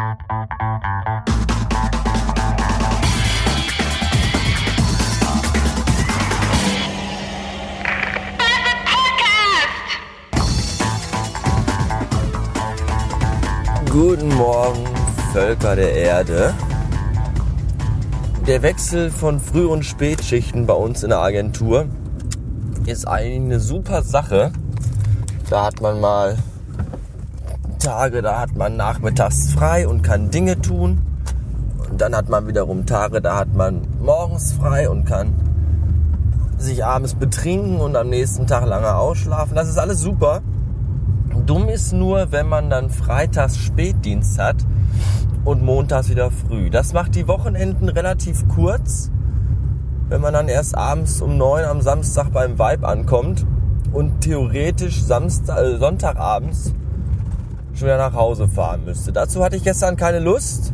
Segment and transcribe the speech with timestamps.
[0.00, 0.16] Guten
[14.36, 14.86] Morgen,
[15.34, 16.54] Völker der Erde.
[18.46, 21.84] Der Wechsel von Früh- und Spätschichten bei uns in der Agentur
[22.86, 24.50] ist eine super Sache.
[25.50, 26.38] Da hat man mal
[27.80, 31.02] Tage, da hat man nachmittags frei und kann Dinge tun.
[31.90, 35.34] Und dann hat man wiederum Tage, da hat man morgens frei und kann
[36.56, 39.56] sich abends betrinken und am nächsten Tag lange ausschlafen.
[39.56, 40.42] Das ist alles super.
[41.46, 44.56] Dumm ist nur, wenn man dann freitags Spätdienst hat
[45.44, 46.70] und montags wieder früh.
[46.70, 49.10] Das macht die Wochenenden relativ kurz,
[50.08, 53.46] wenn man dann erst abends um neun am Samstag beim Vibe ankommt
[53.92, 56.74] und theoretisch Samstag, äh, Sonntagabends
[57.74, 59.12] schon wieder nach Hause fahren müsste.
[59.12, 60.72] Dazu hatte ich gestern keine Lust,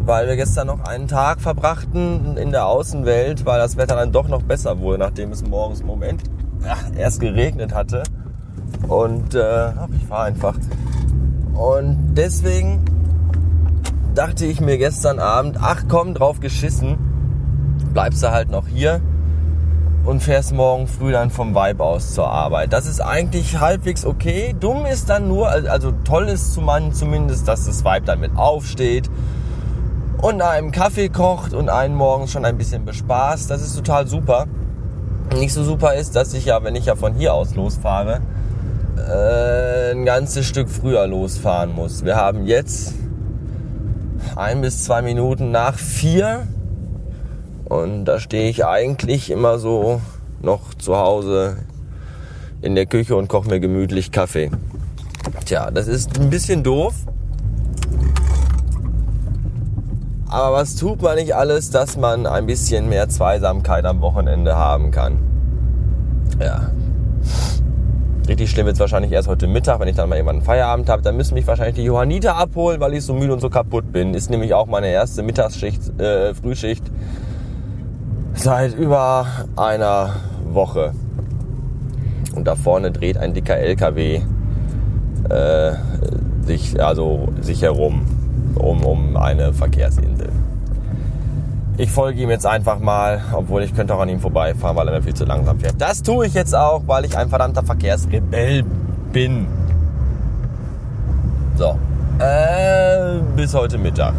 [0.00, 4.28] weil wir gestern noch einen Tag verbrachten in der Außenwelt, weil das Wetter dann doch
[4.28, 6.22] noch besser wurde, nachdem es morgens im Moment
[6.96, 8.02] erst geregnet hatte.
[8.88, 10.56] Und äh, ich fahre einfach.
[11.54, 12.84] Und deswegen
[14.14, 16.96] dachte ich mir gestern Abend, ach komm, drauf geschissen,
[17.92, 19.00] bleibst du halt noch hier
[20.04, 22.72] und fährst morgen früh dann vom Vibe aus zur Arbeit.
[22.72, 24.54] Das ist eigentlich halbwegs okay.
[24.58, 28.36] Dumm ist dann nur, also toll ist zu man zumindest, dass das Vibe dann mit
[28.36, 29.10] aufsteht
[30.20, 33.50] und einem Kaffee kocht und einen morgens schon ein bisschen bespaßt.
[33.50, 34.46] Das ist total super.
[35.36, 38.20] Nicht so super ist, dass ich ja, wenn ich ja von hier aus losfahre,
[38.96, 42.04] äh, ein ganzes Stück früher losfahren muss.
[42.04, 42.94] Wir haben jetzt
[44.36, 46.46] ein bis zwei Minuten nach vier
[47.68, 50.00] und da stehe ich eigentlich immer so
[50.40, 51.58] noch zu Hause
[52.62, 54.50] in der Küche und koche mir gemütlich Kaffee.
[55.44, 56.94] Tja, das ist ein bisschen doof.
[60.28, 64.90] Aber was tut man nicht alles, dass man ein bisschen mehr Zweisamkeit am Wochenende haben
[64.90, 65.18] kann?
[66.40, 66.70] Ja,
[68.28, 71.00] Richtig schlimm wird wahrscheinlich erst heute Mittag, wenn ich dann mal irgendwann Feierabend habe.
[71.00, 74.12] Dann müssen mich wahrscheinlich die Johanniter abholen, weil ich so müde und so kaputt bin.
[74.12, 76.82] Ist nämlich auch meine erste Mittagsschicht, äh, Frühschicht
[78.40, 79.26] seit über
[79.56, 80.14] einer
[80.50, 80.92] Woche.
[82.34, 84.20] Und da vorne dreht ein dicker LKW
[85.28, 85.72] äh,
[86.44, 88.06] sich, also sich herum
[88.54, 90.30] um, um eine Verkehrsinsel.
[91.76, 94.94] Ich folge ihm jetzt einfach mal, obwohl ich könnte auch an ihm vorbeifahren, weil er
[94.94, 95.76] mir viel zu langsam fährt.
[95.78, 98.64] Das tue ich jetzt auch, weil ich ein verdammter Verkehrsrebell
[99.12, 99.46] bin.
[101.56, 101.78] So,
[102.18, 104.14] äh, bis heute Mittag.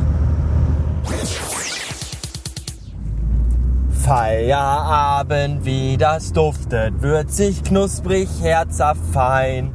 [4.03, 9.73] Feierabend, wie das duftet, würzig, knusprig, herzerfein.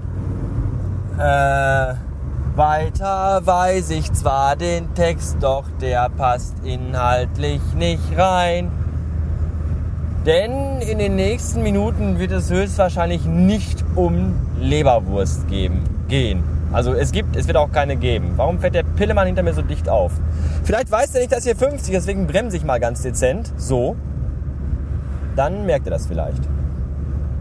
[1.18, 1.94] Äh,
[2.56, 8.70] weiter weiß ich zwar den Text, doch der passt inhaltlich nicht rein.
[10.24, 16.42] Denn in den nächsten Minuten wird es höchstwahrscheinlich nicht um Leberwurst geben, gehen.
[16.72, 18.32] Also es gibt, es wird auch keine geben.
[18.36, 20.12] Warum fährt der Pillemann hinter mir so dicht auf?
[20.64, 23.52] Vielleicht weiß er nicht, dass hier 50, deswegen bremse ich mal ganz dezent.
[23.56, 23.96] So.
[25.36, 26.42] Dann merkt er das vielleicht.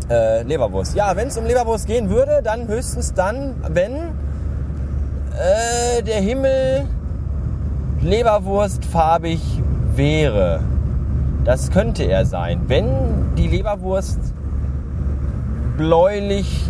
[0.10, 0.96] Äh, Leberwurst.
[0.96, 6.86] Ja, wenn es um Leberwurst gehen würde, dann höchstens dann, wenn äh, der Himmel
[8.02, 9.62] leberwurstfarbig
[9.96, 10.60] wäre.
[11.46, 12.64] Das könnte er sein.
[12.68, 14.20] Wenn die Leberwurst
[15.78, 16.70] bläulich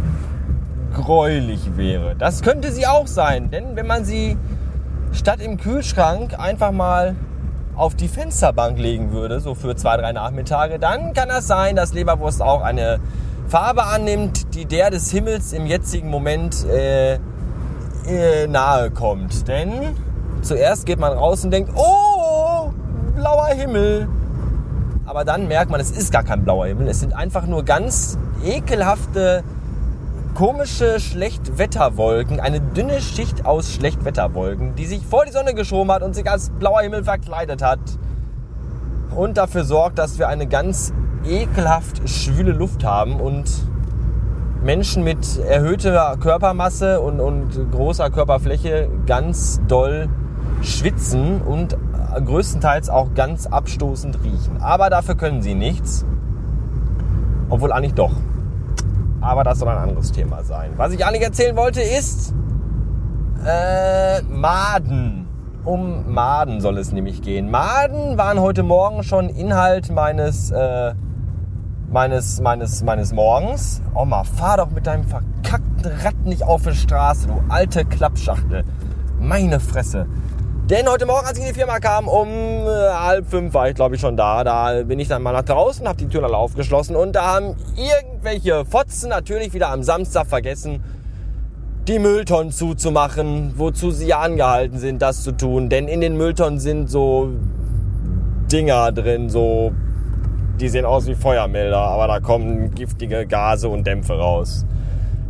[0.93, 2.15] gräulich wäre.
[2.15, 4.37] Das könnte sie auch sein, denn wenn man sie
[5.11, 7.15] statt im Kühlschrank einfach mal
[7.75, 11.93] auf die Fensterbank legen würde, so für zwei, drei Nachmittage, dann kann das sein, dass
[11.93, 12.99] Leberwurst auch eine
[13.47, 17.15] Farbe annimmt, die der des Himmels im jetzigen Moment äh,
[18.05, 19.47] äh, nahe kommt.
[19.47, 19.95] Denn
[20.41, 22.71] zuerst geht man raus und denkt, oh,
[23.15, 24.07] blauer Himmel.
[25.05, 26.87] Aber dann merkt man, es ist gar kein blauer Himmel.
[26.87, 29.43] Es sind einfach nur ganz ekelhafte,
[30.33, 32.39] komische Schlechtwetterwolken.
[32.39, 36.49] Eine dünne Schicht aus Schlechtwetterwolken, die sich vor die Sonne geschoben hat und sich als
[36.49, 37.79] blauer Himmel verkleidet hat.
[39.15, 40.93] Und dafür sorgt, dass wir eine ganz
[41.25, 43.49] ekelhaft schwüle Luft haben und
[44.63, 50.09] Menschen mit erhöhter Körpermasse und, und großer Körperfläche ganz doll
[50.61, 51.77] schwitzen und
[52.25, 54.61] größtenteils auch ganz abstoßend riechen.
[54.61, 56.05] Aber dafür können sie nichts.
[57.49, 58.13] Obwohl eigentlich doch.
[59.23, 60.73] Aber das soll ein anderes Thema sein.
[60.75, 62.33] Was ich eigentlich erzählen wollte ist
[63.45, 65.27] äh, Maden.
[65.65, 67.49] Um Maden soll es nämlich gehen.
[67.49, 70.93] Maden waren heute Morgen schon Inhalt meines äh,
[71.89, 73.81] meines, meines, meines Morgens.
[73.93, 78.65] Oma, fahr doch mit deinem verkackten Rad nicht auf die Straße, du alte Klappschachtel.
[79.19, 80.07] Meine Fresse.
[80.69, 83.75] Denn heute Morgen, als ich in die Firma kam, um äh, halb fünf war ich
[83.75, 84.45] glaube ich schon da.
[84.45, 87.55] Da bin ich dann mal nach draußen, habe die Tür alle aufgeschlossen und da haben
[87.75, 90.81] irgendwelche Fotzen natürlich wieder am Samstag vergessen,
[91.89, 95.67] die Mülltonnen zuzumachen, wozu sie angehalten sind, das zu tun.
[95.67, 97.27] Denn in den Mülltonnen sind so
[98.49, 99.73] Dinger drin, so
[100.61, 104.65] die sehen aus wie Feuermelder, aber da kommen giftige Gase und Dämpfe raus.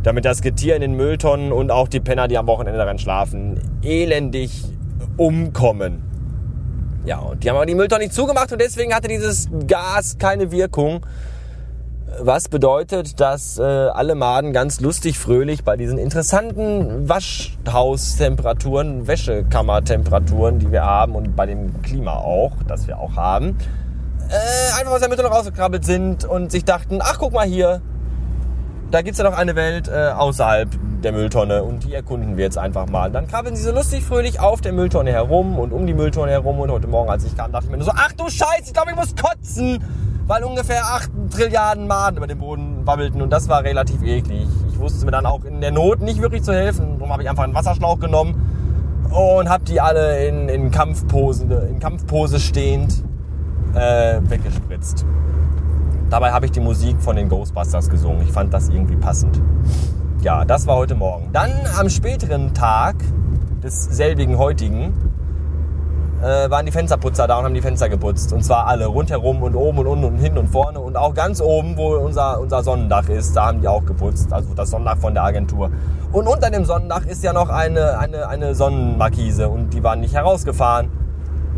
[0.04, 3.58] Damit das Getier in den Mülltonnen und auch die Penner, die am Wochenende daran schlafen,
[3.82, 4.73] elendig
[5.16, 6.02] umkommen.
[7.04, 10.50] Ja, und die haben aber die Mülltonne nicht zugemacht und deswegen hatte dieses Gas keine
[10.50, 11.04] Wirkung.
[12.20, 20.70] Was bedeutet, dass äh, alle Maden ganz lustig, fröhlich bei diesen interessanten Waschhaustemperaturen, Wäschekammertemperaturen, die
[20.70, 23.58] wir haben und bei dem Klima auch, das wir auch haben,
[24.28, 27.82] äh, einfach aus der Mülltonne rausgekrabbelt sind und sich dachten, ach guck mal hier,
[28.94, 30.68] da gibt es ja noch eine Welt äh, außerhalb
[31.02, 33.10] der Mülltonne und die erkunden wir jetzt einfach mal.
[33.10, 36.60] Dann krabbeln sie so lustig fröhlich auf der Mülltonne herum und um die Mülltonne herum
[36.60, 38.72] und heute Morgen, als ich kam, dachte ich mir nur so, ach du Scheiße, ich
[38.72, 39.82] glaube, ich muss kotzen,
[40.28, 44.46] weil ungefähr 8 Trilliarden Maden über den Boden wabbelten und das war relativ eklig.
[44.70, 47.28] Ich wusste mir dann auch in der Not nicht wirklich zu helfen, darum habe ich
[47.28, 53.02] einfach einen Wasserschlauch genommen und habe die alle in, in, Kampfpose, in Kampfpose stehend
[53.74, 55.04] äh, weggespritzt.
[56.10, 58.22] Dabei habe ich die Musik von den Ghostbusters gesungen.
[58.22, 59.40] Ich fand das irgendwie passend.
[60.20, 61.30] Ja, das war heute Morgen.
[61.32, 62.96] Dann am späteren Tag
[63.62, 64.92] des selbigen heutigen
[66.22, 68.32] äh, waren die Fensterputzer da und haben die Fenster geputzt.
[68.32, 70.80] Und zwar alle, rundherum und oben und unten und hinten und vorne.
[70.80, 74.32] Und auch ganz oben, wo unser, unser Sonnendach ist, da haben die auch geputzt.
[74.32, 75.70] Also das Sonnendach von der Agentur.
[76.12, 80.14] Und unter dem Sonnendach ist ja noch eine, eine, eine Sonnenmarkise und die waren nicht
[80.14, 80.90] herausgefahren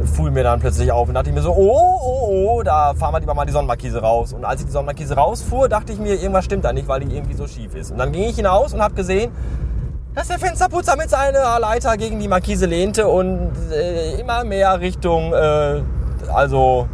[0.05, 3.15] fuhl mir dann plötzlich auf und dachte ich mir so, oh, oh, oh, da fahren
[3.15, 4.33] wir lieber mal die Sonnenmarkise raus.
[4.33, 7.15] Und als ich die Sonnenmarkise rausfuhr, dachte ich mir, irgendwas stimmt da nicht, weil die
[7.15, 7.91] irgendwie so schief ist.
[7.91, 9.33] Und dann ging ich hinaus und habe gesehen,
[10.15, 15.33] dass der Fensterputzer mit seiner Leiter gegen die Markise lehnte und äh, immer mehr Richtung,
[15.33, 15.83] äh,
[16.33, 16.89] also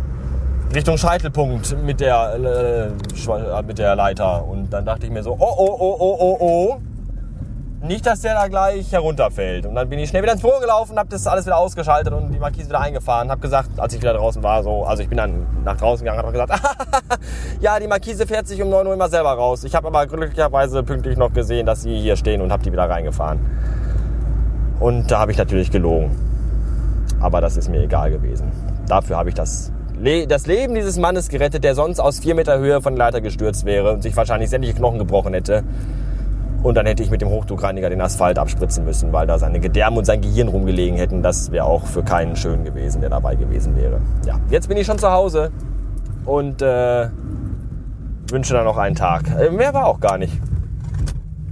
[0.74, 4.44] Richtung Scheitelpunkt mit der, äh, mit der Leiter.
[4.44, 6.91] Und dann dachte ich mir so, oh, oh, oh, oh, oh, oh
[7.82, 9.66] nicht, dass der da gleich herunterfällt.
[9.66, 12.32] Und dann bin ich schnell wieder ins Büro gelaufen, habe das alles wieder ausgeschaltet und
[12.32, 13.30] die Markise wieder eingefahren.
[13.30, 16.22] Habe gesagt, als ich wieder draußen war, so, also ich bin dann nach draußen gegangen,
[16.24, 16.52] habe gesagt,
[17.60, 19.64] ja, die Markise fährt sich um 9 Uhr immer selber raus.
[19.64, 22.88] Ich habe aber glücklicherweise pünktlich noch gesehen, dass sie hier stehen und habe die wieder
[22.88, 23.40] reingefahren.
[24.78, 26.16] Und da habe ich natürlich gelogen.
[27.20, 28.52] Aber das ist mir egal gewesen.
[28.86, 29.72] Dafür habe ich das,
[30.28, 33.64] das Leben dieses Mannes gerettet, der sonst aus vier Meter Höhe von der Leiter gestürzt
[33.64, 35.64] wäre und sich wahrscheinlich sämtliche Knochen gebrochen hätte.
[36.62, 39.98] Und dann hätte ich mit dem Hochdruckreiniger den Asphalt abspritzen müssen, weil da seine Gedärme
[39.98, 41.22] und sein Gehirn rumgelegen hätten.
[41.22, 44.00] Das wäre auch für keinen schön gewesen, der dabei gewesen wäre.
[44.24, 45.50] Ja, jetzt bin ich schon zu Hause
[46.24, 47.08] und äh,
[48.30, 49.24] wünsche dann noch einen Tag.
[49.36, 50.32] Äh, mehr war auch gar nicht.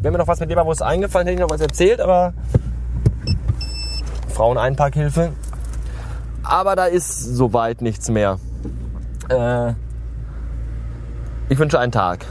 [0.01, 2.33] Wäre mir noch was mit Leberwurst eingefallen, hätte ich noch was erzählt, aber
[4.29, 5.33] Frauen-Einparkhilfe.
[6.45, 8.39] Aber da ist soweit nichts mehr.
[9.29, 9.73] Äh,
[11.49, 12.25] ich wünsche einen Tag.